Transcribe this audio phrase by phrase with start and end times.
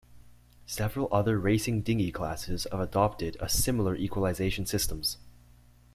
[0.65, 5.19] Several other racing dinghy classes have adopted a similar equalisation systems.